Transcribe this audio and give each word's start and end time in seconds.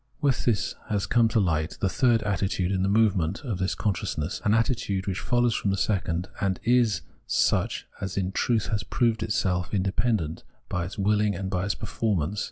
With 0.19 0.45
this 0.45 0.73
has 0.89 1.05
come 1.05 1.27
to 1.27 1.39
light 1.39 1.77
the 1.79 1.87
third 1.87 2.23
attitude 2.23 2.71
in 2.71 2.81
the 2.81 2.89
movement 2.89 3.41
of 3.43 3.59
this 3.59 3.75
consciousness, 3.75 4.41
an 4.43 4.55
attitude 4.55 5.05
which 5.05 5.19
follows 5.19 5.53
from 5.53 5.69
the 5.69 5.77
second 5.77 6.27
and 6.41 6.59
is 6.63 7.01
such 7.27 7.85
as 8.01 8.17
in 8.17 8.31
truth 8.31 8.69
has 8.69 8.81
proved 8.81 9.21
itself 9.21 9.75
independent 9.75 10.43
by 10.69 10.85
its 10.85 10.95
wilHng 10.95 11.39
and 11.39 11.51
by 11.51 11.65
its 11.65 11.75
per 11.75 11.85
formance. 11.85 12.39